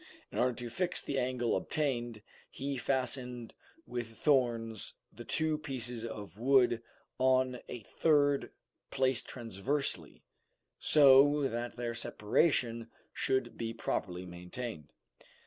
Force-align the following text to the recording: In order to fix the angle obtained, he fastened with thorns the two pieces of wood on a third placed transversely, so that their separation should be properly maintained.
In 0.31 0.39
order 0.39 0.53
to 0.55 0.69
fix 0.71 0.99
the 0.99 1.19
angle 1.19 1.55
obtained, 1.55 2.23
he 2.49 2.75
fastened 2.75 3.53
with 3.85 4.17
thorns 4.17 4.95
the 5.13 5.23
two 5.23 5.59
pieces 5.59 6.03
of 6.03 6.39
wood 6.39 6.81
on 7.19 7.59
a 7.69 7.81
third 7.81 8.51
placed 8.89 9.27
transversely, 9.27 10.23
so 10.79 11.43
that 11.47 11.75
their 11.75 11.93
separation 11.93 12.89
should 13.13 13.55
be 13.59 13.75
properly 13.75 14.25
maintained. 14.25 14.91